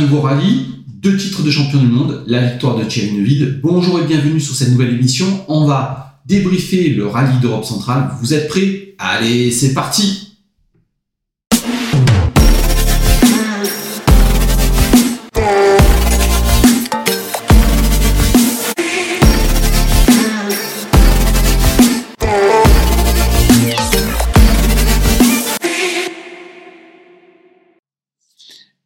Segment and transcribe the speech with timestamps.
[0.00, 3.60] nouveau rallye, deux titres de champion du monde, la victoire de Thierry Neuville.
[3.62, 5.26] Bonjour et bienvenue sur cette nouvelle émission.
[5.48, 8.10] On va débriefer le rallye d'Europe centrale.
[8.20, 8.94] Vous êtes prêts?
[8.98, 10.27] Allez, c'est parti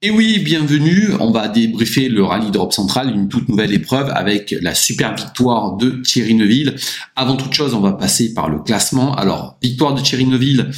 [0.05, 1.11] Et oui, bienvenue.
[1.21, 5.77] On va débriefer le rallye d'Europe centrale, une toute nouvelle épreuve avec la super victoire
[5.77, 6.75] de Thierry Neuville.
[7.15, 9.15] Avant toute chose, on va passer par le classement.
[9.15, 10.73] Alors, victoire de Thierry Neuville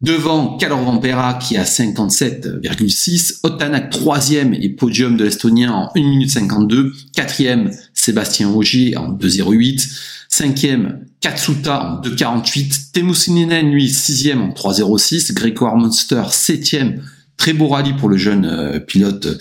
[0.00, 6.30] devant Calor Vampera qui a 57,6, Otanak troisième et podium de l'Estonien en 1 minute
[6.30, 9.94] 52, quatrième Sébastien Augier en 2,08,
[10.30, 17.02] cinquième Katsuta en 2,48, Temu Sininen lui sixième en 3,06, Grégoire Monster septième
[17.44, 19.38] Très beau rallye pour le jeune euh, pilote euh,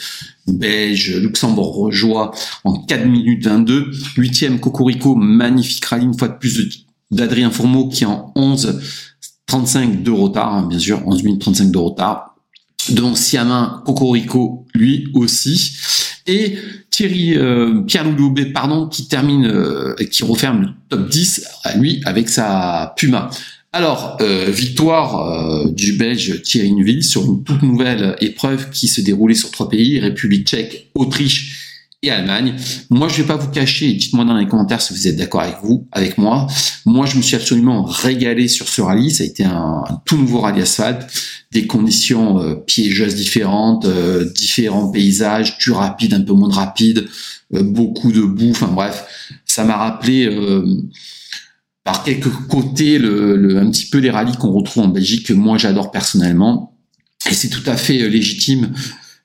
[0.51, 2.31] belge luxembourgeois
[2.65, 3.91] en 4 minutes 22.
[4.17, 8.81] Huitième Cocorico, magnifique rallye une fois de plus d'Adrien Fourmeau qui en 11
[9.45, 12.35] 35 de retard, hein, bien sûr, 11 minutes 35 de retard.
[12.89, 15.77] Donc Siamin Cocorico, lui aussi.
[16.27, 16.57] Et
[16.89, 22.27] Thierry euh, Pierre Louloubé, pardon, qui termine, euh, qui referme le top 10, lui, avec
[22.27, 23.29] sa Puma.
[23.75, 29.01] Alors, euh, victoire euh, du Belge Thierry Neuville sur une toute nouvelle épreuve qui se
[29.01, 32.53] déroulait sur trois pays, République tchèque, Autriche et Allemagne.
[32.91, 35.55] Moi, je vais pas vous cacher, dites-moi dans les commentaires si vous êtes d'accord avec
[35.63, 36.45] vous, avec moi.
[36.85, 39.09] Moi, je me suis absolument régalé sur ce rallye.
[39.09, 41.11] Ça a été un, tout nouveau rallye asphalte,
[41.51, 43.87] des conditions euh, piégeuses différentes,
[44.35, 47.07] différents paysages, du rapide, un peu moins de rapide,
[47.49, 48.51] beaucoup de boue.
[48.51, 49.03] Enfin bref,
[49.47, 50.29] ça m'a rappelé
[51.83, 55.57] par quelques côtés le, un petit peu les rallyes qu'on retrouve en Belgique que moi
[55.57, 56.77] j'adore personnellement
[57.29, 58.73] et c'est tout à fait euh, légitime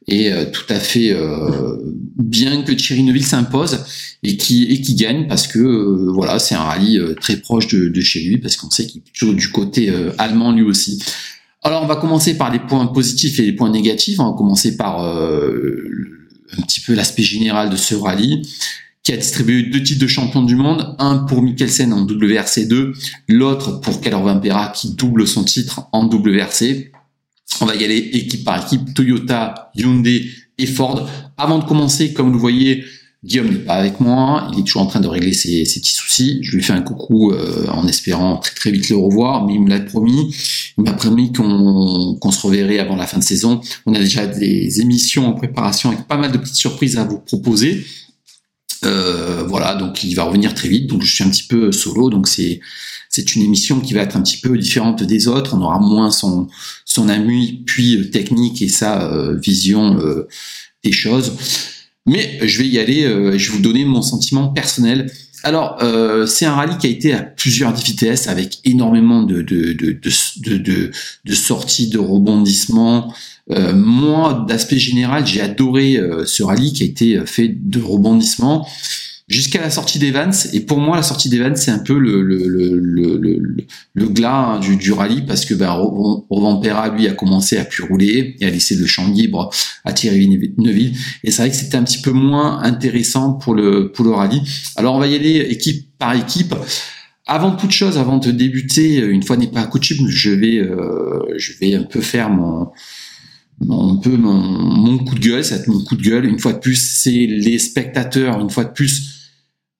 [0.06, 1.76] et euh, tout à fait euh,
[2.16, 3.84] bien que Thierry Neuville s'impose
[4.22, 5.58] et qui et qui gagne parce que
[6.12, 9.34] voilà c'est un rallye très proche de, chez lui parce qu'on sait qu'il est toujours
[9.34, 11.02] du côté allemand lui aussi.
[11.62, 14.18] Alors on va commencer par les points positifs et les points négatifs.
[14.18, 18.42] On va commencer par un petit peu l'aspect général de ce rallye
[19.08, 22.92] qui a distribué deux titres de champion du monde, un pour Mikkelsen en WRC2,
[23.28, 26.92] l'autre pour Calor Vampera qui double son titre en WRC.
[27.62, 31.08] On va y aller équipe par équipe, Toyota, Hyundai et Ford.
[31.38, 32.84] Avant de commencer, comme vous le voyez,
[33.24, 36.40] Guillaume n'est pas avec moi, il est toujours en train de régler ses, petits soucis.
[36.42, 39.62] Je lui fais un coucou euh, en espérant très très vite le revoir, mais il
[39.62, 40.36] me l'a promis.
[40.76, 43.62] Il m'a promis qu'on se reverrait avant la fin de saison.
[43.86, 47.20] On a déjà des émissions en préparation avec pas mal de petites surprises à vous
[47.20, 47.86] proposer.
[48.84, 50.86] Euh, voilà, donc il va revenir très vite.
[50.86, 52.60] Donc je suis un petit peu solo, donc c'est
[53.08, 55.56] c'est une émission qui va être un petit peu différente des autres.
[55.56, 56.48] On aura moins son
[56.84, 59.98] son ami puis euh, technique et sa euh, vision
[60.84, 61.32] des choses.
[62.06, 63.02] Mais je vais y aller.
[63.02, 65.10] je vais vous donner mon sentiment personnel.
[65.44, 65.78] Alors,
[66.26, 69.44] c'est un rallye qui a été à plusieurs vitesses avec énormément de,
[71.32, 73.12] sorties, de rebondissements,
[73.50, 77.80] euh, moi, d'aspect général, j'ai adoré euh, ce rallye qui a été euh, fait de
[77.80, 78.68] rebondissements
[79.28, 80.30] jusqu'à la sortie d'Evans.
[80.52, 83.56] Et pour moi, la sortie d'Evans, c'est un peu le, le, le,
[83.94, 87.84] le, glas hein, du, du, rallye parce que ben, Rovampera, lui, a commencé à plus
[87.84, 89.50] rouler et a laissé le champ libre
[89.84, 90.96] à Thierry Neuville.
[91.22, 94.42] Et c'est vrai que c'était un petit peu moins intéressant pour le, pour le rallye.
[94.76, 96.54] Alors, on va y aller équipe par équipe.
[97.26, 100.66] Avant toute chose, avant de débuter, une fois n'est pas coutume, je vais,
[101.36, 102.72] je vais un peu faire mon,
[103.98, 106.24] peu mon, coup de gueule, ça va être mon coup de gueule.
[106.24, 108.40] Une fois de plus, c'est les spectateurs.
[108.40, 109.17] Une fois de plus,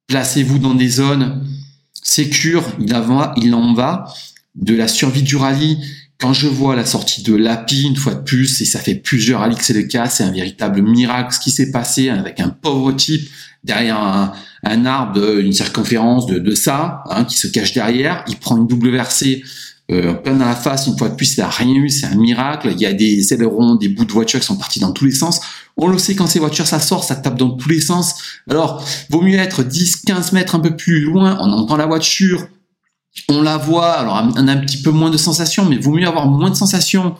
[0.09, 1.47] placez-vous dans des zones
[1.93, 2.65] sécures.
[2.81, 2.93] Il,
[3.37, 4.13] il en va
[4.57, 5.78] de la survie du rallye.
[6.19, 9.41] Quand je vois la sortie de l'API, une fois de plus, et ça fait plusieurs
[9.41, 12.49] rallyes que c'est le cas, c'est un véritable miracle ce qui s'est passé avec un
[12.49, 13.31] pauvre type
[13.63, 14.01] derrière
[14.65, 18.25] un, arbre d'une circonférence de, de ça, hein, qui se cache derrière.
[18.27, 19.45] Il prend une double versée
[19.91, 22.15] euh, plein dans la face, une fois de plus, ça n'a rien eu, c'est un
[22.15, 22.69] miracle.
[22.73, 25.13] Il y a des ailerons, des bouts de voiture qui sont partis dans tous les
[25.13, 25.41] sens.
[25.77, 28.17] On le sait, quand ces voitures, ça sort, ça tape dans tous les sens.
[28.51, 32.49] Alors, vaut mieux être 10, 15 mètres un peu plus loin, on entend la voiture,
[33.29, 36.07] on la voit, alors on a un petit peu moins de sensations, mais vaut mieux
[36.07, 37.17] avoir moins de sensations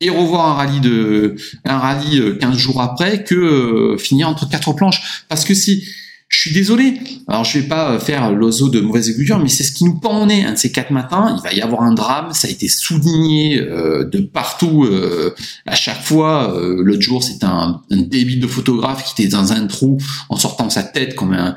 [0.00, 4.48] et revoir un rallye de un rallye 15 euh, jours après que euh, finir entre
[4.48, 5.88] quatre planches parce que si
[6.36, 7.00] je suis désolé.
[7.28, 10.20] Alors, je vais pas faire l'oiseau de mauvaise augure, mais c'est ce qui nous pend
[10.20, 10.44] au nez.
[10.44, 12.34] Un de ces quatre matins, il va y avoir un drame.
[12.34, 15.34] Ça a été souligné euh, de partout euh,
[15.64, 16.54] à chaque fois.
[16.54, 19.96] Euh, l'autre jour, c'était un, débit de photographe qui était dans un trou
[20.28, 21.56] en sortant sa tête comme un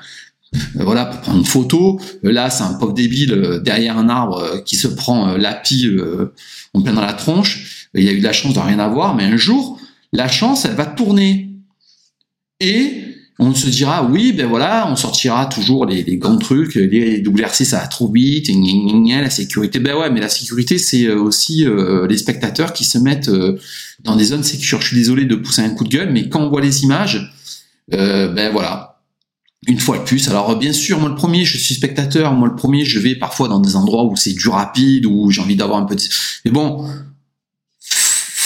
[0.76, 2.00] voilà pour prendre une photo.
[2.24, 5.92] là, c'est un pauvre débile derrière un arbre qui se prend l'api
[6.74, 7.90] en plein dans la tronche.
[7.94, 9.78] Il a eu la chance de rien avoir, mais un jour,
[10.14, 11.50] la chance, elle va tourner
[12.62, 13.09] Et
[13.39, 17.80] on se dira oui ben voilà on sortira toujours les, grands trucs les WRC ça
[17.80, 19.80] va trop vite la sécurité.
[19.80, 23.57] Ben ouais mais la sécurité c'est euh, aussi euh, les spectateurs qui se mettent euh,
[24.03, 24.81] dans des zones sécures.
[24.81, 27.33] Je suis désolé de pousser un coup de gueule mais quand on voit les images
[27.89, 29.01] ben voilà.
[29.68, 32.33] Une fois de plus alors bien sûr moi le premier je suis spectateur.
[32.33, 35.41] Moi le premier je vais parfois dans des endroits où c'est du rapide où j'ai
[35.41, 35.95] envie d'avoir un de...
[36.45, 36.86] mais bon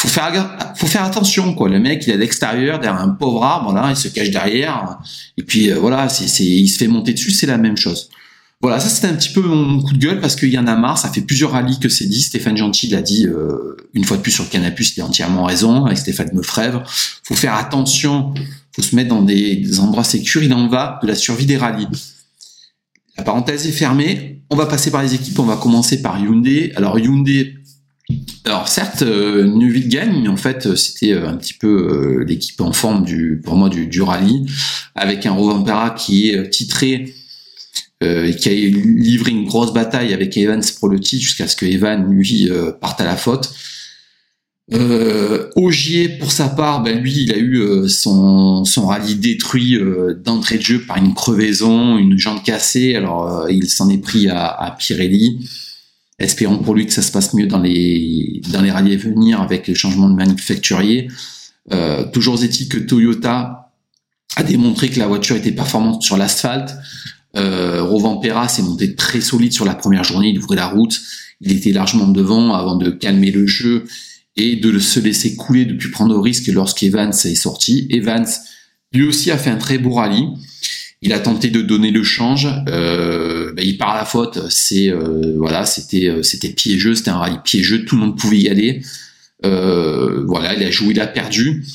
[0.03, 1.69] faut faire faut faire attention quoi.
[1.69, 4.99] Le mec il est à l'extérieur derrière un pauvre arbre là il se cache derrière.
[5.37, 8.09] Et puis euh, voilà c'est c'est il se fait monter dessus c'est la même chose.
[8.61, 10.75] Voilà ça c'était un petit peu mon coup de gueule parce qu'il y en a
[10.75, 12.21] marre ça fait plusieurs rallyes que c'est dit.
[12.21, 15.45] Stéphane Gentil l'a dit euh, une fois de plus sur le canapus il a entièrement
[15.45, 16.83] raison avec Stéphane Meufrèvre
[17.23, 18.33] faut faire attention
[18.75, 20.43] faut se mettre dans des, endroits sécurs.
[20.43, 21.87] Il en va de la survie des rallyes.
[23.17, 24.41] La parenthèse est fermée.
[24.49, 26.73] On va passer par les équipes on va commencer par Hyundai.
[26.75, 27.55] Alors Hyundai
[28.45, 32.25] alors certes, euh, Neuville gagne, mais en fait euh, c'était euh, un petit peu euh,
[32.25, 34.45] l'équipe en forme du, pour moi du, rallye,
[34.95, 37.13] avec un Rovampera qui est titré,
[38.01, 42.05] qui a livré une grosse bataille avec Evans pour le titre jusqu'à ce que Evan
[42.11, 42.51] lui
[42.81, 43.53] parte à la faute.
[45.55, 49.79] Ogier, pour sa part, ben lui, il a eu son, rallye détruit
[50.21, 52.95] d'entrée de jeu par une crevaison, une jambe cassée.
[52.95, 55.39] Alors, il s'en est pris à Pirelli.
[56.19, 59.41] Espérons pour lui que ça se passe mieux dans les dans les rallyes à venir
[59.41, 61.09] avec les changements de manufacturier.
[61.71, 63.71] Euh, toujours est-il que Toyota
[64.35, 66.75] a démontré que la voiture était performante sur l'asphalte.
[67.35, 71.01] Euh, Rovampera s'est monté très solide sur la première journée, il ouvrait la route,
[71.41, 73.85] il était largement devant avant de calmer le jeu
[74.35, 77.87] et de se laisser couler depuis prendre au risque lorsqu'Evans est sorti.
[77.89, 78.27] Evans
[78.93, 80.27] lui aussi a fait un très beau rallye.
[81.05, 82.47] Il a tenté de donner le change.
[82.69, 84.39] Euh, ben, il part à la faute.
[84.49, 87.83] C'est euh, voilà, c'était euh, c'était piégeux, c'était un rallye piégeux.
[87.83, 88.81] Tout le monde pouvait y aller.
[89.45, 91.65] Euh, voilà, il a joué, il a perdu.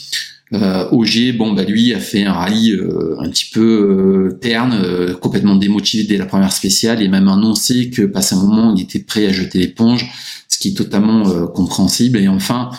[0.54, 2.74] Euh, Auger, bon bah lui a fait un rallye
[3.18, 8.34] un petit peu terne, complètement démotivé dès la première spéciale et même annoncé que passé
[8.34, 10.08] un moment il était prêt à jeter l'éponge,
[10.48, 12.16] ce qui est totalement compréhensible.
[12.16, 12.70] Et enfin,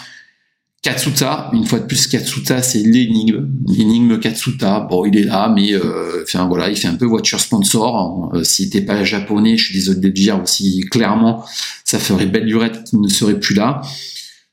[0.81, 4.79] Katsuta, une fois de plus, Katsuta, c'est l'énigme, l'énigme Katsuta.
[4.89, 8.31] Bon, il est là, mais euh, enfin voilà, il fait un peu voiture sponsor.
[8.33, 11.43] Euh, S'il n'était pas japonais, je suis désolé de le dire aussi clairement,
[11.83, 13.81] ça ferait belle lurette qu'il ne serait plus là.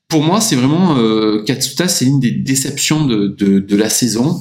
[0.09, 4.41] Pour moi, c'est vraiment euh, Katsuta, c'est une des déceptions de, de, de la saison.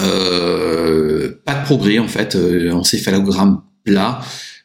[0.00, 4.20] Euh, pas de progrès en fait, euh, céphalogramme plat.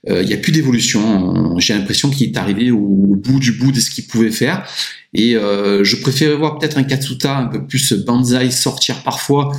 [0.08, 1.60] Il n'y a plus d'évolution.
[1.60, 4.68] J'ai l'impression qu'il est arrivé au, bout du bout de ce qu'il pouvait faire.
[5.14, 9.52] Et euh, je préférais voir peut-être un Katsuta un peu plus banzai sortir parfois,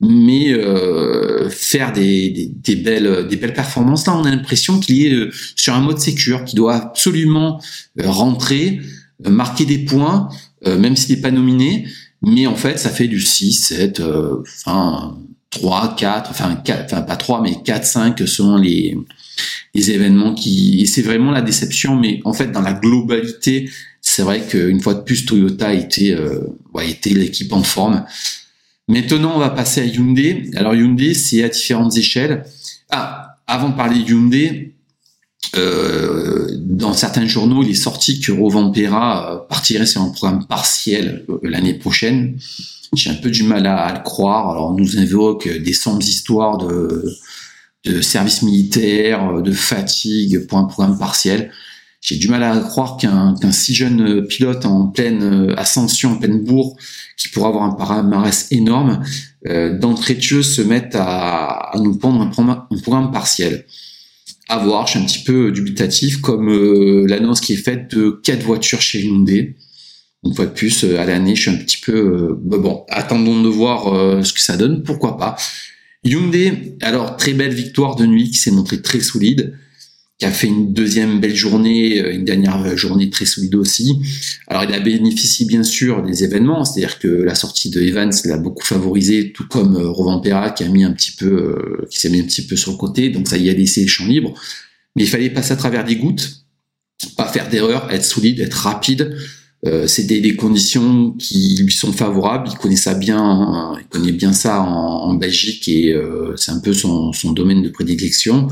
[0.00, 4.06] mais euh, faire des, des, belles, des belles performances.
[4.06, 7.60] Là, on a l'impression qu'il est euh, sur un mode sécure, qui doit absolument
[8.00, 8.80] euh, rentrer,
[9.26, 10.28] euh, marquer des points,
[10.64, 11.88] même s'il n'est pas nominé.
[12.22, 14.02] Mais en fait, ça fait du 6, 7,
[14.42, 15.18] enfin
[15.52, 18.96] 3, 4, enfin 4, enfin pas 3, mais 4, 5 selon les,
[19.74, 20.82] les événements qui...
[20.82, 23.70] Et c'est vraiment la déception, mais en fait, dans la globalité
[24.02, 26.40] c'est vrai qu'une fois de plus, Toyota était, euh,
[27.06, 28.04] l'équipe en forme.
[28.88, 30.50] Maintenant, on va passer à Hyundai.
[30.56, 32.44] Alors Hyundai, c'est à différentes échelles.
[32.90, 34.74] Ah, avant de parler Hyundai,
[35.56, 41.24] euh, dans certains journaux, il est sorti que Rovampera euh, partirait sur un programme partiel
[41.28, 42.38] euh, l'année prochaine.
[42.94, 44.50] J'ai un peu du mal à, le croire.
[44.50, 47.04] Alors, on nous invoque des sombres histoires de,
[47.84, 51.50] de service militaire, de fatigue pour un programme partiel
[52.02, 56.42] j'ai du mal à croire qu'un si jeune pilote en pleine euh, ascension, en pleine
[56.42, 56.76] bourre,
[57.16, 59.04] qui pourra avoir un palmarès énorme,
[59.46, 62.32] euh, d'entrée de jeu se mette à, à nous programme,
[62.70, 63.64] un programme, partiel.
[64.48, 68.10] À voir, je suis un petit peu dubitatif, comme euh, l'annonce qui est faite de
[68.10, 69.54] quatre voitures chez Hyundai.
[70.24, 72.38] Une fois de plus, euh, à l'année, je suis un petit peu...
[72.42, 75.36] Bah bon, attendons de voir ce que ça donne, pourquoi pas.
[76.04, 79.54] Hyundai, alors très belle victoire de nuit qui s'est montrée très solide
[80.22, 83.98] qui a fait une deuxième belle journée, euh, une dernière journée très solide aussi.
[84.46, 88.36] Alors il a bénéficié bien sûr des événements, c'est-à-dire que la sortie de Evans l'a
[88.36, 92.08] beaucoup favorisé, tout comme euh, Rovampera qui a mis un petit peu, euh, qui s'est
[92.08, 94.32] mis un petit peu sur le côté, donc ça y a laissé les champs libres.
[94.94, 96.44] Mais il fallait passer à travers des gouttes,
[97.16, 99.16] pas faire d'erreur, être solide, être rapide.
[99.64, 102.48] Euh, c'est des, conditions qui lui sont favorables.
[102.50, 105.94] Il connaît ça bien, il connaît bien ça en, Belgique et
[106.36, 108.48] c'est un peu son, domaine de prédilection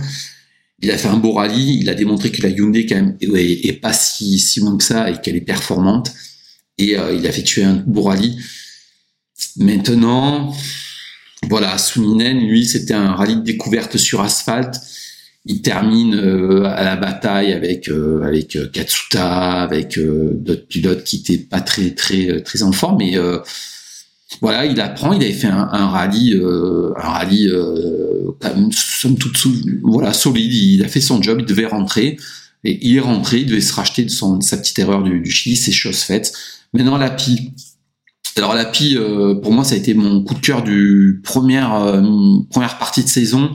[0.83, 3.81] il a fait un beau rallye, il a démontré que la Hyundai quand même est,
[3.81, 6.13] pas si, si loin que ça et qu'elle est performante.
[6.79, 8.39] Et euh, il a effectué un beau rallye.
[9.57, 10.55] Maintenant,
[11.49, 14.77] voilà, Suninen, lui, c'était un rallye de découverte sur asphalte.
[15.47, 21.39] Il termine euh, à la bataille avec euh, avec Katsuta, avec d'autres pilotes qui étaient
[21.39, 23.17] pas très très très en forme, mais
[24.41, 25.13] voilà, il apprend.
[25.13, 27.51] Il avait fait un, rallye, un rallye
[28.73, 29.37] somme toute,
[29.83, 30.53] voilà, solide.
[30.53, 31.39] Il a fait son job.
[31.41, 32.17] Il devait rentrer.
[32.65, 35.57] Et il est rentré, il devait se racheter de, son, sa petite erreur du, Chili,
[35.57, 36.33] c'est chose faite.
[36.73, 37.53] Maintenant, l'API.
[38.37, 42.03] Alors l'API, euh, pour moi, ça a été mon coup de cœur du première euh,
[42.51, 43.51] première partie de saison.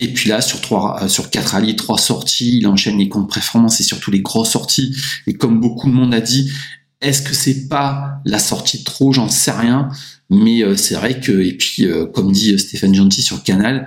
[0.00, 3.80] Et puis là, sur trois, euh, sur quatre trois sorties, il enchaîne les comptes performance
[3.80, 4.94] et surtout les grosses sorties.
[5.26, 6.50] Et comme beaucoup de monde a dit,
[7.00, 9.12] est-ce que c'est pas la sortie de trop?
[9.12, 9.88] J'en sais rien.
[10.30, 13.86] Mais c'est vrai que, et puis, comme dit Stéphane Gentil sur canal,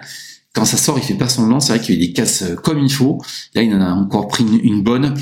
[0.57, 1.67] quand ça sort, il fait pas lance.
[1.67, 3.21] C'est vrai qu'il des casses comme il faut.
[3.53, 5.13] Là, il en a encore pris une, bonne.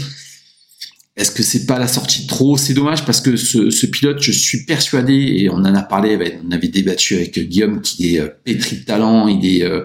[1.17, 2.55] Est-ce que c'est pas la sortie de trop?
[2.57, 6.51] C'est dommage parce que ce, pilote, je suis persuadé, et on en a parlé, on
[6.51, 9.83] avait débattu avec Guillaume, qui est euh, pétri de talent, il est euh,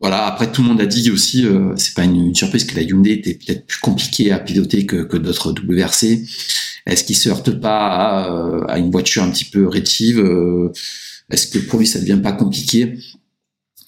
[0.00, 0.26] voilà.
[0.26, 3.12] Après, tout le monde a dit aussi, euh, c'est pas une, surprise que la Hyundai
[3.12, 6.24] était peut-être plus compliquée à piloter que, que d'autres WRC.
[6.86, 10.18] Est-ce qu'il se heurte pas à, à, une voiture un petit peu rétive
[11.30, 12.96] Est-ce que pour lui ça devient pas compliqué?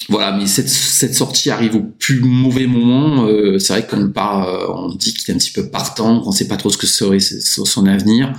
[0.09, 3.27] Voilà, mais cette, sortie arrive au plus mauvais moment.
[3.27, 6.33] Euh, c'est vrai qu'on part, euh, on dit qu'il est un petit peu partant, qu'on
[6.33, 8.33] sait pas trop ce que serait son avenir.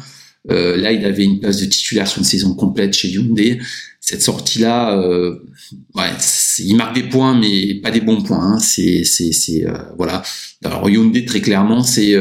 [0.52, 3.60] Euh, là, il avait une place de titulaire sur une saison complète chez Hyundai.
[4.00, 5.46] Cette sortie-là, euh,
[5.96, 6.10] ouais,
[6.60, 8.54] il marque des points, mais pas des bons points.
[8.54, 8.60] Hein.
[8.60, 9.66] C'est, c'est, c'est,
[9.98, 10.24] voilà.
[10.64, 12.16] Alors Hyundai, très clairement, c'est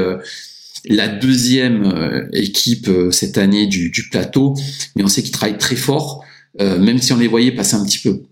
[0.84, 4.54] la deuxième équipe cette année du, du plateau,
[4.94, 6.24] mais on sait qu'ils travaillent très fort.
[6.60, 8.22] même si on les voyait passer un petit peu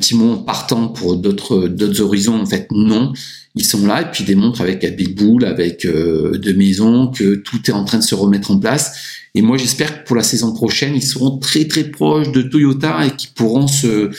[0.00, 3.12] Timon partant pour d'autres d'autres horizons en fait non.
[3.54, 7.34] Ils sont là et puis démontrent avec la Big Bull avec euh, de maison que
[7.34, 8.94] tout est en train de se remettre en place.
[9.34, 13.06] Et moi j'espère que pour la saison prochaine ils seront très très proches de Toyota
[13.06, 14.10] et qu'ils pourront se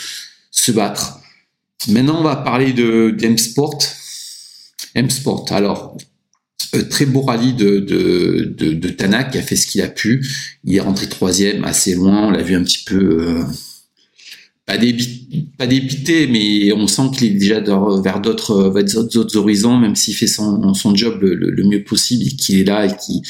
[0.51, 1.19] se battre.
[1.87, 3.79] Maintenant on va parler de d'M-Sport.
[4.95, 5.97] M-Sport alors
[6.73, 9.87] euh, très beau rallye de, de, de, de Tanak qui a fait ce qu'il a
[9.87, 10.25] pu.
[10.63, 12.27] Il est rentré troisième assez loin.
[12.27, 13.43] On l'a vu un petit peu euh,
[14.71, 18.73] pas débité, pas débité, mais on sent qu'il est déjà vers d'autres
[19.13, 22.85] d'autres horizons, même s'il fait son, son job le, mieux possible et qu'il est là
[22.85, 23.21] et qui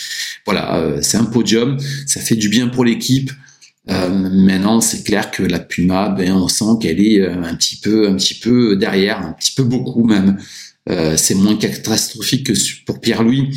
[0.45, 3.31] voilà, euh, c'est un podium, ça fait du bien pour l'équipe.
[3.89, 7.77] Euh, maintenant, c'est clair que la Puma, ben on sent qu'elle est euh, un petit
[7.77, 10.37] peu un petit peu derrière, un petit peu beaucoup même.
[10.91, 12.53] Euh, c'est moins catastrophique que
[12.85, 13.49] pour Pierre-Louis.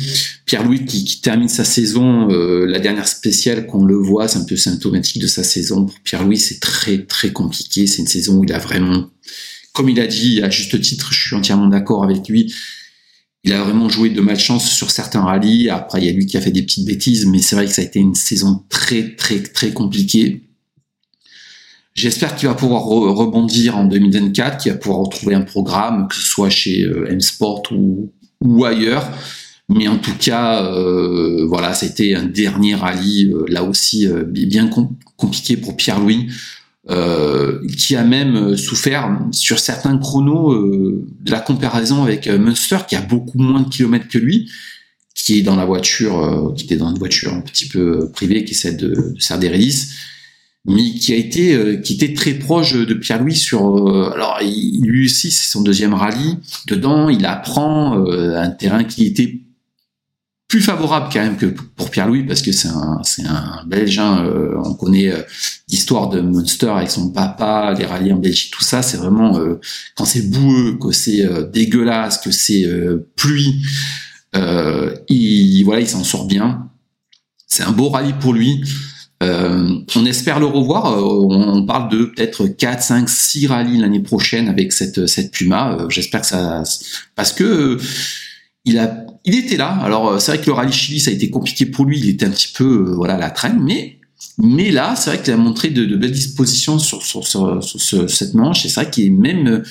[0.45, 4.45] Pierre-Louis qui, qui, termine sa saison, euh, la dernière spéciale qu'on le voit, c'est un
[4.45, 5.85] peu symptomatique de sa saison.
[5.85, 7.87] Pour Pierre-Louis, c'est très très compliqué.
[7.87, 9.09] C'est une saison où il a vraiment,
[9.73, 12.53] comme il a dit à juste titre, je suis entièrement d'accord avec lui.
[13.43, 15.69] Il a vraiment joué de malchance sur certains rallyes.
[15.69, 17.71] Après, il y a lui qui a fait des petites bêtises, mais c'est vrai que
[17.71, 20.44] ça a été une saison très très très compliquée.
[21.95, 26.21] J'espère qu'il va pouvoir rebondir en 2024, qu'il va pouvoir retrouver un programme, que ce
[26.21, 28.11] soit chez euh, M-Sport ou,
[28.41, 29.09] ou ailleurs.
[29.67, 34.69] Mais en tout cas, euh, voilà, c'était un dernier rallye, euh, là aussi euh, bien
[35.17, 36.27] compliqué pour Pierre-Louis,
[37.79, 43.39] qui a même souffert sur certains chronos de la comparaison avec Munster, qui a beaucoup
[43.39, 44.51] moins de kilomètres que lui,
[45.15, 48.51] qui est dans la voiture, qui était dans une voiture un petit peu privée, qui
[48.51, 49.19] essaie de, de
[50.65, 54.81] mais qui a été euh, qui était très proche de Pierre-Louis sur euh, alors il,
[54.83, 56.37] lui aussi c'est son deuxième rallye.
[56.67, 59.41] Dedans il apprend euh, un terrain qui était
[60.47, 64.27] plus favorable quand même que pour Pierre-Louis parce que c'est un c'est un Belge hein,
[64.63, 65.11] on connaît
[65.69, 68.81] l'histoire de Munster avec son papa les rallyes en Belgique tout ça.
[68.81, 69.39] C'est vraiment
[69.95, 72.63] quand c'est boueux que c'est dégueulasse que c'est
[73.15, 73.63] pluie
[75.09, 76.69] il voilà il s'en sort bien.
[77.47, 78.61] C'est un beau rallye pour lui
[79.23, 80.87] euh, on espère le revoir.
[80.87, 85.77] Euh, on parle de peut-être 4, 5, 6 rallyes l'année prochaine avec cette, cette Puma.
[85.79, 86.63] Euh, j'espère que ça...
[87.15, 87.77] Parce que
[88.65, 89.69] il, a, il était là.
[89.83, 91.99] Alors c'est vrai que le rallye Chili, ça a été compliqué pour lui.
[91.99, 93.59] Il était un petit peu voilà la traîne.
[93.61, 93.99] Mais,
[94.37, 98.65] mais là, c'est vrai qu'il a montré de, belles dispositions sur, sur, sur, cette manche.
[98.65, 99.63] Et c'est vrai qu'il est même...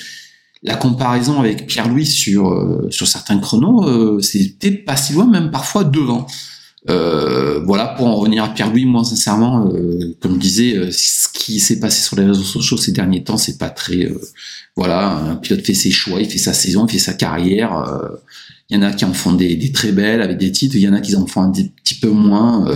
[0.63, 6.25] la comparaison avec Pierre-Louis sur, sur certains chronos, c'était pas si loin, même parfois devant.
[6.89, 11.27] Euh, voilà, pour en revenir à Pierre-Louis, moi sincèrement, euh, comme je disais, euh, ce
[11.33, 14.11] qui s'est passé sur les réseaux sociaux ces derniers temps, c'est pas très...
[14.75, 17.85] voilà, un pilote fait ses choix, il fait sa saison, il fait sa carrière.
[18.69, 20.87] Il y en a qui en font des, très belles avec des titres, il y
[20.87, 22.67] en a qui en font un petit peu moins.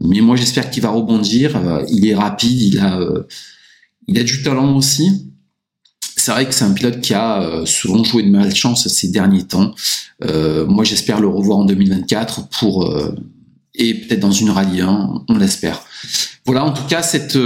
[0.00, 1.60] mais moi j'espère qu'il va rebondir.
[1.88, 2.98] il est rapide, il a,
[4.08, 5.31] il a du talent aussi
[6.22, 9.42] c'est vrai que c'est un pilote qui a euh, souvent joué de malchance ces derniers
[9.42, 9.74] temps.
[10.24, 13.12] Euh, moi, j'espère le revoir en 2024 pour euh,
[13.74, 15.82] et peut-être dans une rallye 1, on l'espère.
[16.46, 17.36] Voilà, en tout cas, cette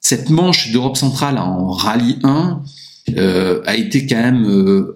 [0.00, 2.62] cette manche d'Europe centrale en rallye 1
[3.66, 4.86] a été quand même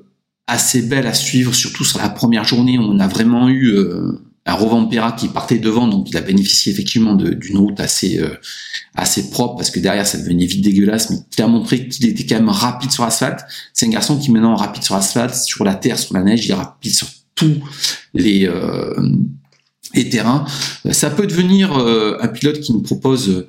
[0.46, 2.78] assez belle à suivre, surtout sur la première journée.
[2.78, 3.74] On a vraiment eu
[4.46, 8.20] un Rovampera qui partait devant, donc il a bénéficié effectivement d'une route assez
[8.94, 12.26] assez propre parce que derrière ça devenait vite dégueulasse, mais il a montré qu'il était
[12.26, 13.40] quand même rapide sur asphalte.
[13.72, 16.50] C'est un garçon qui maintenant rapide sur asphalte, sur la terre, sur la neige, il
[16.50, 17.56] est rapide sur tous
[18.12, 18.48] les
[19.94, 20.44] les terrains.
[20.90, 23.46] Ça peut devenir un pilote qui nous propose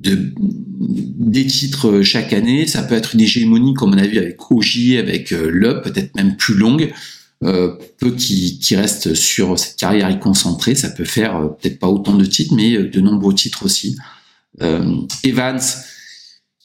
[0.00, 2.66] de, des titres chaque année.
[2.66, 6.14] Ça peut être une hégémonie comme on a vu avec Ogier, avec euh, Le, peut-être
[6.16, 6.92] même plus longue.
[7.42, 10.74] Euh, peu qui, qui reste sur cette carrière concentrée.
[10.74, 13.96] Ça peut faire euh, peut-être pas autant de titres, mais euh, de nombreux titres aussi.
[15.24, 15.60] Evans,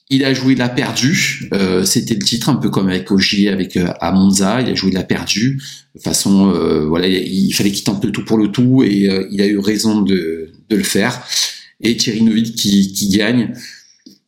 [0.09, 1.49] il a joué la perdu.
[1.85, 4.59] C'était le titre, un peu comme avec Ogier, avec Amonza.
[4.61, 5.61] Il a joué la perdu.
[5.95, 6.51] De façon,
[6.89, 10.01] voilà, il, fallait qu'il tente le tout pour le tout, et il a eu raison
[10.01, 11.23] de, de le faire
[11.81, 13.53] et Thierry Neuville qui, qui gagne.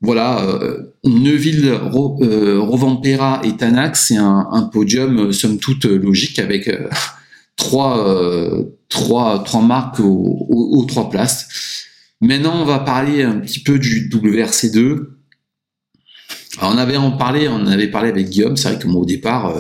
[0.02, 6.70] Voilà, euh, Neuville, euh, Rovampera et Tanak, c'est un, podium euh, somme toute logique avec
[7.56, 8.06] trois,
[8.90, 11.48] trois, trois marques aux, trois places.
[12.22, 15.08] Maintenant, on va parler un petit peu du WRC2.
[16.62, 18.56] on avait en parlé, on avait parlé avec Guillaume.
[18.56, 19.56] C'est vrai que moi au départ,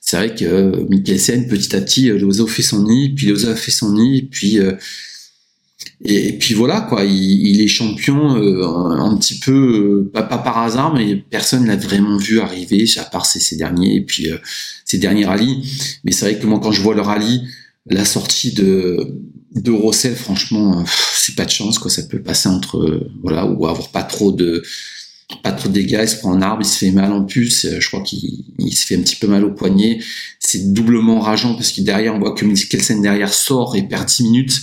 [0.00, 3.92] c'est vrai que Mikkelsen petit à petit, Lozo fait son nid, puis Lozo fait son
[3.92, 4.58] nid, puis
[6.04, 10.94] et, puis voilà quoi, il, est champion euh, un, petit peu, euh, pas, par hasard,
[10.94, 14.38] mais personne l'a vraiment vu arriver, à part ces, derniers et puis euh,
[14.84, 15.62] ces derniers rallyes.
[16.04, 17.42] Mais c'est vrai que moi quand je vois le rallye,
[17.86, 19.18] la sortie de
[19.54, 20.82] de Rossel, franchement,
[21.14, 21.90] c'est pas de chance quoi.
[21.90, 24.62] Ça peut passer entre voilà ou avoir pas trop de
[25.42, 27.66] pas trop de dégâts, il se prend un arbre, il se fait mal en plus,
[27.78, 28.44] je crois qu'il
[28.74, 30.00] se fait un petit peu mal au poignet.
[30.40, 34.22] C'est doublement rageant parce que derrière on voit que Kelsen derrière sort et perd 10
[34.24, 34.60] minutes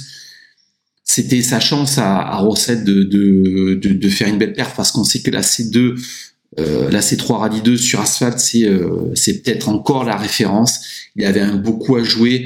[1.10, 4.92] c'était sa chance à, à Rosset de, de, de, de, faire une belle perf parce
[4.92, 6.00] qu'on sait que la C2,
[6.60, 10.82] euh, la C3 Rallye 2 sur asphalte, c'est euh, c'est peut-être encore la référence.
[11.16, 12.46] Il avait un beaucoup à jouer.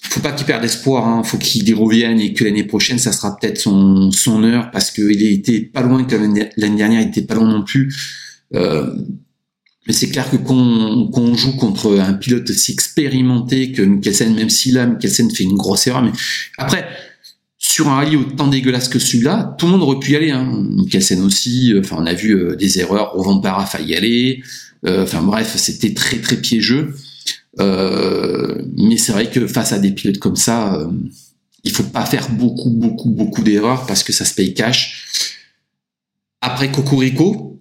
[0.00, 1.22] Faut pas qu'il perde espoir, hein.
[1.22, 4.90] faut qu'il y revienne et que l'année prochaine, ça sera peut-être son, son heure parce
[4.90, 7.94] qu'il était pas loin que l'année dernière, il était pas loin non plus.
[8.54, 8.96] Euh,
[9.86, 14.48] mais c'est clair que quand, on joue contre un pilote aussi expérimenté que Mikkelsen, même
[14.48, 16.12] si là, Mikkelsen fait une grosse erreur, mais
[16.56, 16.86] après,
[17.70, 20.30] sur un rallye autant dégueulasse que celui-là, tout le monde aurait pu y aller.
[20.30, 20.66] Hein.
[21.24, 21.72] Aussi.
[21.78, 23.12] Enfin, on a vu euh, des erreurs.
[23.12, 24.42] Rovampara a y aller.
[24.86, 26.94] Euh, enfin bref, c'était très très piégeux.
[27.58, 30.90] Euh, mais c'est vrai que face à des pilotes comme ça, euh,
[31.64, 35.28] il faut pas faire beaucoup beaucoup beaucoup d'erreurs parce que ça se paye cash.
[36.40, 37.60] Après Cocorico,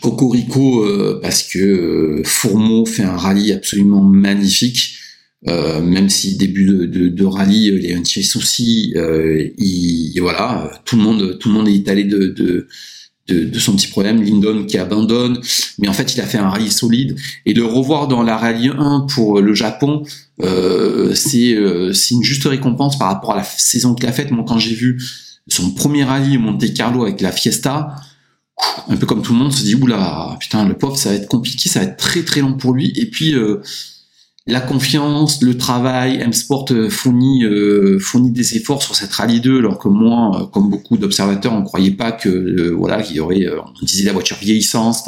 [0.00, 0.86] Cocorico
[1.20, 4.98] parce que Fourmeau fait un rallye absolument magnifique.
[5.48, 10.18] Euh, même si début de, de, de, rallye y a un petit souci, euh, il,
[10.20, 12.66] voilà, tout le monde, tout le monde est étalé de, de,
[13.28, 14.22] de, de son petit problème.
[14.22, 15.40] Lindon qui abandonne,
[15.78, 18.70] mais en fait il a fait un rallye solide et le revoir dans la rallye
[18.76, 20.02] 1 pour le Japon,
[20.42, 24.30] euh, c'est euh, une juste récompense par rapport à la saison qu'il a faite.
[24.30, 25.00] Moi quand j'ai vu
[25.48, 27.96] son premier rallye au Monte Carlo avec la Fiesta,
[28.88, 31.28] un peu comme tout le monde se dit oula putain le pauvre ça va être
[31.28, 33.60] compliqué, ça va être très très long pour lui et puis euh,
[34.48, 39.58] la confiance, le travail, M-Sport euh, fournit, euh, fournit des efforts sur cette rallye 2,
[39.58, 43.20] alors que moi, euh, comme beaucoup d'observateurs, on ne croyait pas que voilà qu'il y
[43.20, 44.98] aurait, on disait la voiture vieillissante,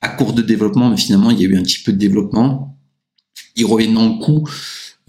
[0.00, 2.78] à court de développement, mais finalement il y a eu un petit peu de développement.
[3.56, 4.48] Il revient dans le coup,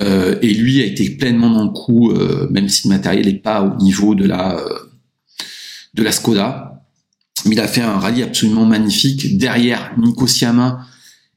[0.02, 2.12] et lui a été pleinement dans le coup,
[2.50, 4.60] même si le matériel n'est pas au niveau de la
[5.94, 6.84] de la Skoda.
[7.46, 9.38] Mais il a fait un rallye absolument magnifique.
[9.38, 10.88] Derrière, Nico Siama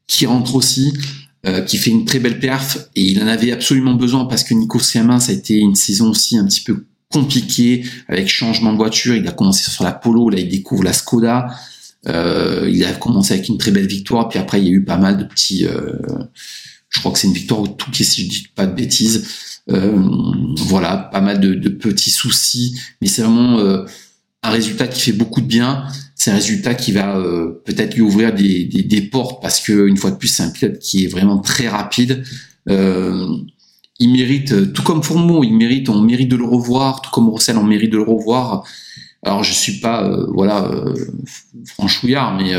[0.06, 0.94] qui rentre aussi.
[1.44, 4.54] Euh, qui fait une très belle perf et il en avait absolument besoin parce que
[4.54, 8.76] Nico Siamin ça a été une saison aussi un petit peu compliquée avec changement de
[8.76, 9.16] voiture.
[9.16, 11.48] Il a commencé sur la Polo, là il découvre la Skoda.
[12.06, 14.84] Euh, il a commencé avec une très belle victoire, puis après il y a eu
[14.84, 15.66] pas mal de petits.
[15.66, 15.98] Euh,
[16.88, 19.26] je crois que c'est une victoire au tout qui si je dis pas de bêtises.
[19.68, 20.00] Euh,
[20.58, 23.58] voilà, pas mal de, de petits soucis, mais c'est vraiment
[24.44, 25.88] un résultat qui fait beaucoup de bien
[26.22, 29.96] c'est un résultat qui va euh, peut-être lui ouvrir des, des, portes parce que une
[29.96, 32.22] fois de plus c'est un pilote qui est vraiment très rapide.
[32.68, 33.26] Euh,
[33.98, 37.56] il mérite, tout comme Fourmont, il mérite, on mérite de le revoir, tout comme Roussel,
[37.56, 38.62] on mérite de le revoir.
[39.24, 40.70] Alors je suis pas, euh, voilà,
[41.66, 42.52] franchouillard, mais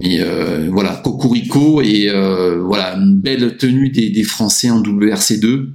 [0.00, 2.08] mais voilà, Cocorico et
[2.64, 5.66] voilà une belle tenue des, des Français en WRC2.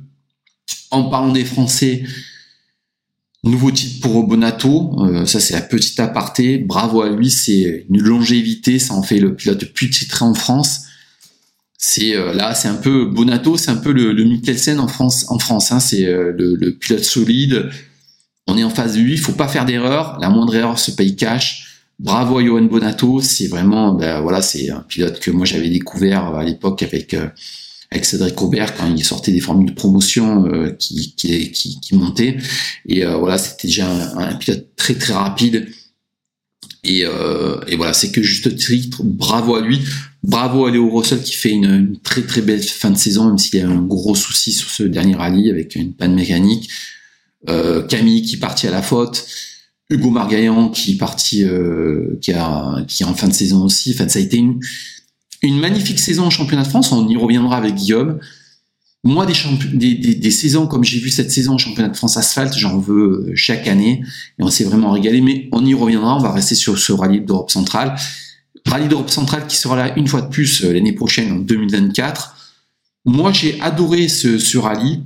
[0.91, 2.03] En parlant des Français,
[3.47, 6.57] Nouveau titre pour Bonato, euh, ça c'est la petite aparté.
[6.57, 10.33] Bravo à lui, c'est une longévité, ça en fait le pilote le plus titré en
[10.33, 10.81] France.
[11.77, 15.27] C'est euh, là, c'est un peu Bonato, c'est un peu le, le Mikkelsen en France.
[15.29, 17.69] En France, hein, c'est euh, le, pilote solide.
[18.47, 20.17] On est en phase de lui, il faut pas faire d'erreur.
[20.19, 21.79] La moindre erreur se paye cash.
[21.99, 26.43] Bravo à Johan Bonato, c'est vraiment, ben, c'est un pilote que moi j'avais découvert à
[26.43, 27.15] l'époque avec
[27.91, 31.95] avec Cédric Aubert quand il sortait des formules de promotion euh, qui, qui, qui, qui,
[31.95, 32.37] montaient.
[32.85, 35.67] Et euh, voilà, c'était déjà un, pilote très très rapide.
[36.83, 39.81] Et, euh, et voilà, c'est que juste titre, bravo à lui.
[40.23, 43.59] Bravo à Léo Russell qui fait une, très très belle fin de saison, même s'il
[43.59, 46.69] y a un gros souci sur ce dernier rallye avec une panne mécanique.
[47.87, 49.25] Camille qui partit à la faute.
[49.89, 51.45] Hugo Margaillan qui est parti,
[52.19, 53.93] qui, a, qui est en fin de saison aussi.
[53.93, 54.59] Enfin, ça a été une,
[55.41, 58.19] une magnifique saison en championnat de France, on y reviendra avec Guillaume.
[59.03, 62.77] Moi, des, des, saisons comme j'ai vu cette saison en championnat de France asphalte, j'en
[62.77, 64.03] veux chaque année
[64.37, 65.21] et on s'est vraiment régalé.
[65.21, 67.95] Mais on y reviendra, on va rester sur ce rallye d'Europe centrale.
[68.65, 72.35] Rallye d'Europe centrale qui sera là une fois de plus euh, l'année prochaine, en 2024.
[73.05, 75.03] Moi, j'ai adoré ce, rallye.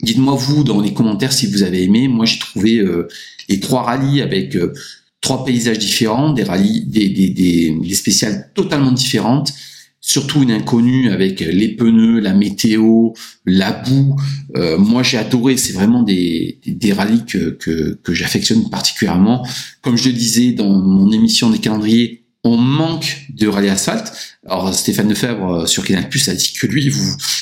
[0.00, 2.08] Dites-moi vous dans les commentaires si vous avez aimé.
[2.08, 3.08] Moi, j'ai trouvé euh,
[3.48, 4.72] les trois rallyes avec euh,
[5.20, 9.52] trois paysages différents, des rallyes, des, des, des, spéciales totalement différentes,
[10.00, 13.10] surtout une inconnue avec les pneus, la météo,
[13.44, 14.16] la boue.
[14.56, 15.56] Euh, moi, j'ai adoré.
[15.56, 19.46] C'est vraiment des, des, rallyes que, que, que j'affectionne particulièrement.
[19.82, 24.12] Comme je le disais dans mon émission des calendriers, on manque de rallye asphalte.
[24.46, 26.92] Alors Stéphane Lefebvre euh, sur Canal Plus a dit que lui,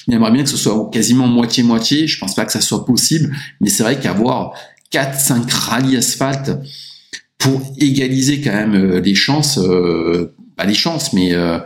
[0.08, 2.06] il aimerait bien que ce soit quasiment moitié-moitié.
[2.06, 4.52] Je pense pas que ça soit possible, mais c'est vrai qu'avoir
[4.92, 6.50] 4-5 rallyes asphalte,
[7.38, 11.58] pour égaliser quand même euh, les chances, euh, pas les chances, mais euh,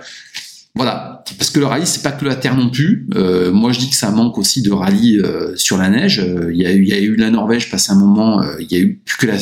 [0.74, 3.08] voilà, parce que le rallye c'est pas que la terre non plus.
[3.52, 5.20] moi je dis que ça manque aussi de rallye
[5.56, 6.24] sur la neige.
[6.52, 8.78] Il y, a eu, y a eu la Norvège passé un moment, il y a
[8.78, 9.34] eu plus que la,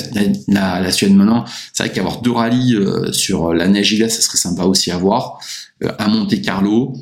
[0.49, 1.45] la, la Suède maintenant.
[1.75, 2.79] C'est vrai qu'avoir deux rallyes
[3.13, 5.39] sur la neige et là, ça serait sympa aussi à voir.
[5.99, 6.95] à Monte Carlo,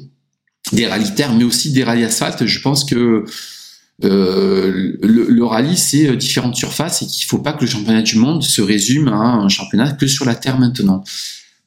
[0.72, 2.46] des rallyes terre, mais aussi des rallyes asphalte.
[2.46, 3.24] Je pense que
[4.04, 8.16] euh, le, rallye, c'est euh, différentes surfaces et qu'il faut pas que le championnat du
[8.16, 11.02] monde se résume à un championnat que sur la terre maintenant.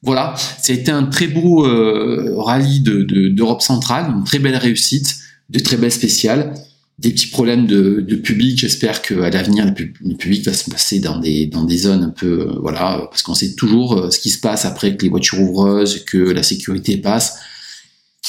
[0.02, 4.56] Voilà, ça a été un très beau euh, rallye d'Europe de, centrale, une très belle
[4.56, 5.16] réussite,
[5.50, 6.54] de très belles spéciales,
[6.98, 8.58] des petits problèmes de, de public.
[8.58, 12.48] J'espère qu'à l'avenir, le, public va se passer dans des, dans des zones un peu,
[12.60, 16.18] voilà, parce qu'on sait toujours ce qui se passe après que les voitures ouvreuses, que
[16.18, 17.38] la sécurité passe.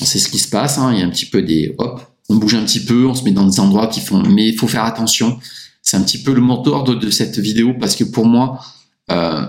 [0.02, 0.92] On sait ce qui se passe, hein.
[0.94, 3.24] il y a un petit peu des hop, on bouge un petit peu, on se
[3.24, 5.38] met dans des endroits qui font, mais il faut faire attention.
[5.82, 8.60] C'est un petit peu le mot d'ordre de cette vidéo parce que pour moi,
[9.12, 9.46] euh,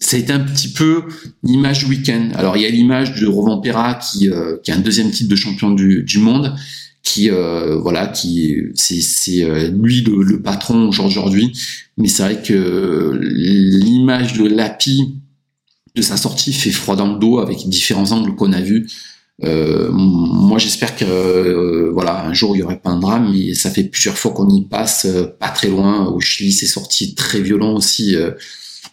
[0.00, 1.02] ça a été un petit peu
[1.42, 2.30] l'image du week-end.
[2.34, 5.36] Alors il y a l'image de Rovampera qui, euh, qui est un deuxième titre de
[5.36, 6.54] champion du, du monde,
[7.02, 11.52] qui euh, voilà, qui c'est c'est euh, lui le, le patron aujourd'hui.
[11.98, 15.14] Mais c'est vrai que l'image de Lapi
[15.94, 18.88] de sa sortie fait froid dans le dos avec différents angles qu'on a vus.
[19.42, 23.54] Euh, moi, j'espère que euh, voilà, un jour il y aurait pas un drame, mais
[23.54, 26.06] ça fait plusieurs fois qu'on y passe, euh, pas très loin.
[26.06, 28.16] Au Chili, c'est sorti très violent aussi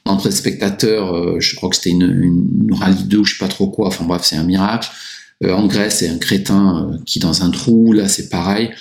[0.05, 1.39] entre les spectateurs.
[1.39, 2.03] je crois que c'était une,
[2.63, 3.87] une rallye 2 ou je sais pas trop quoi.
[3.87, 4.89] Enfin bref, c'est un miracle.
[5.45, 7.93] en Grèce, c'est un crétin qui dans un trou.
[7.93, 8.71] Là, c'est pareil.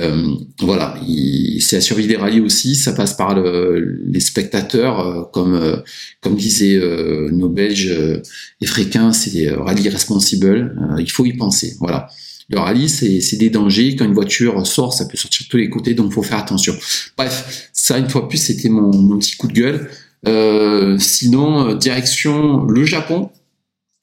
[0.00, 0.96] Euh, voilà,
[1.60, 5.76] c'est la survie des rallyes aussi, ça passe par le, les spectateurs, euh, comme euh,
[6.20, 6.80] comme disaient
[7.30, 7.94] nos Belges
[8.60, 12.08] et Fréquins, c'est rallye responsible, il faut y penser, voilà.
[12.50, 13.96] Le rallye, c'est des dangers.
[13.96, 16.74] Quand une voiture sort, ça peut sortir de tous les côtés, donc faut faire attention.
[17.16, 20.98] Bref, ça, une fois plus, c'était mon, mon, petit coup de gueule.
[21.00, 23.30] sinon, direction le Japon.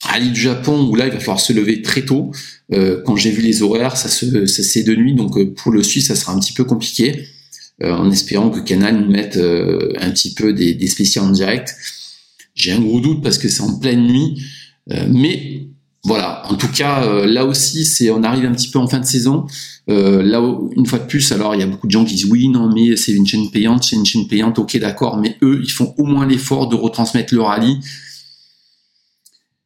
[0.02, 2.32] Rallye du Japon, où là, il va falloir se lever très tôt.
[2.72, 5.70] Euh, quand j'ai vu les horaires, ça, se, ça c'est de nuit, donc euh, pour
[5.70, 7.28] le suivre, ça sera un petit peu compliqué,
[7.82, 11.76] euh, en espérant que Canal nous mette un petit peu des, des spéciaux en direct.
[12.54, 14.42] J'ai un gros doute parce que c'est en pleine nuit,
[15.08, 15.68] mais
[16.04, 16.42] voilà.
[16.50, 19.46] En tout cas, là aussi, c'est on arrive un petit peu en fin de saison.
[19.86, 20.42] là,
[20.76, 22.70] une fois de plus, alors il y a beaucoup de gens qui disent oui, non,
[22.74, 25.94] mais c'est une chaîne payante, c'est une chaîne payante, ok, d'accord, mais eux, ils font
[25.96, 27.78] au moins l'effort de retransmettre le rallye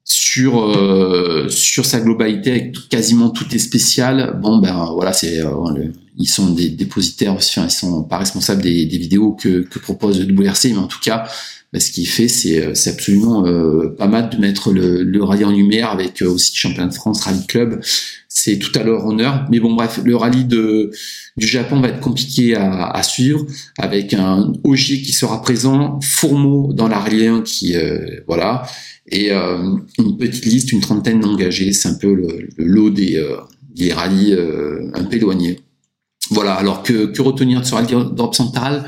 [0.08, 4.38] sur euh, sur sa globalité avec quasiment tout est spécial.
[4.40, 8.86] Bon ben voilà c'est euh, ils sont des dépositaires enfin ils sont pas responsables des,
[8.86, 11.28] vidéos que, que propose le WRC mais en tout cas
[11.72, 13.42] ben, ce qu'il fait c'est euh, absolument
[13.98, 17.46] pas mal de mettre le, le rallye en lumière avec aussi championnat de France rallye
[17.46, 17.80] club
[18.28, 20.90] c'est tout à leur honneur mais bon bref le rallye de
[21.36, 23.46] du Japon va être compliqué à, à suivre
[23.78, 27.74] avec un Ogier qui sera présent Fourmeau dans la rallye 1 qui
[28.26, 28.66] voilà
[29.08, 31.72] et euh, une petite liste, une trentaine d'engagés.
[31.72, 33.36] C'est un peu le, lot des, euh,
[33.74, 35.60] des rallyes euh, un peu éloignés.
[36.30, 38.84] Voilà, alors que, que retenir de ce rallye d'Europe centrale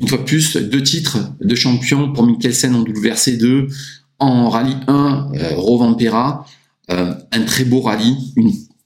[0.00, 3.72] Une fois plus, deux titres de champion pour Mikkelsen en WRC2,
[4.18, 6.46] en rallye 1, euh, Rovampera,
[6.88, 8.16] un très beau rallye,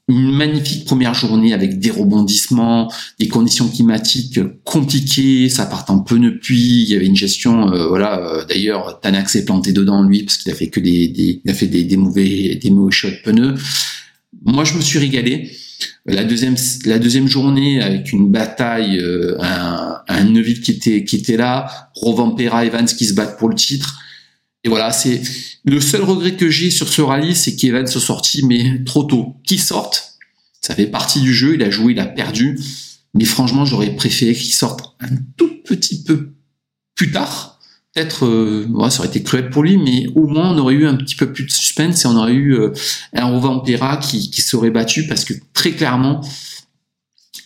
[0.07, 6.39] une magnifique première journée avec des rebondissements, des conditions climatiques compliquées, ça part en pneus
[6.39, 8.19] pluie, il y avait une gestion, euh, voilà.
[8.19, 11.83] Euh, D'ailleurs, Tanax s'est planté dedans lui parce qu'il a fait que des, des des,
[11.83, 13.55] des mauvais des mauvais shots pneus.
[14.43, 15.51] Moi, je me suis régalé.
[16.05, 21.15] La deuxième, la deuxième journée avec une bataille, euh, un, un Neuville qui était qui
[21.17, 23.99] était là, Rovampera, Evans qui se battent pour le titre.
[24.63, 25.21] Et voilà, c'est
[25.63, 29.35] le seul regret que j'ai sur ce rallye, c'est qu'Evans soit sorti mais trop tôt.
[29.43, 30.15] Qui sorte,
[30.61, 31.55] ça fait partie du jeu.
[31.55, 32.59] Il a joué, il a perdu.
[33.13, 36.33] Mais franchement, j'aurais préféré qu'il sorte un tout petit peu
[36.95, 37.54] plus tard
[37.95, 40.95] peut-être euh, ça aurait été cruel pour lui, mais au moins on aurait eu un
[40.95, 42.73] petit peu plus de suspense et on aurait eu euh,
[43.13, 46.21] un Rovampera qui, qui serait battu parce que très clairement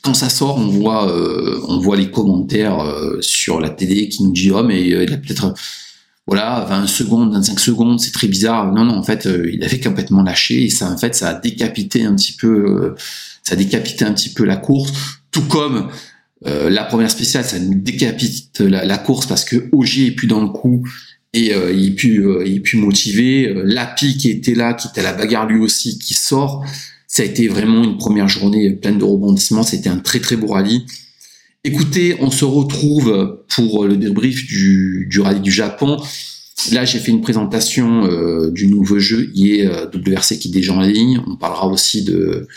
[0.02, 2.80] quand ça sort, on voit euh, on voit les commentaires
[3.20, 5.54] sur la télé qui nous disent oh mais il a peut-être
[6.26, 8.72] voilà 20 secondes, 25 secondes, c'est très bizarre.
[8.72, 12.06] Non non, en fait, il avait complètement lâché et ça en fait ça a décapité
[12.06, 12.96] un petit peu
[13.44, 14.94] ça a décapité un petit peu la course,
[15.32, 15.90] tout comme
[16.48, 20.42] euh, la première spéciale, ça nous décapite la, course parce que Ogier est plus dans
[20.42, 20.88] le coup
[21.34, 23.52] et euh, il est plus euh, il est plus motivé.
[23.66, 26.66] Lapi qui était là, qui était à la bagarre lui aussi, qui sort.
[27.08, 29.64] Ça a été vraiment une première journée pleine de rebondissements.
[29.64, 30.86] C'était un très très beau rallye.
[31.66, 35.98] Écoutez, on se retrouve pour le débrief du, rallye du Japon.
[36.72, 38.08] Là, j'ai fait une présentation
[38.50, 41.22] du nouveau jeu est WRC qui est déjà en ligne.
[41.28, 42.48] On parlera aussi de,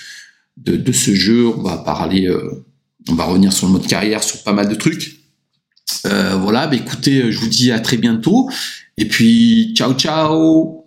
[0.58, 1.48] de, de ce jeu.
[1.48, 2.28] On va parler
[3.08, 5.18] on va revenir sur le mode carrière, sur pas mal de trucs.
[6.06, 8.50] Euh, voilà, bah écoutez, je vous dis à très bientôt.
[8.96, 10.81] Et puis, ciao, ciao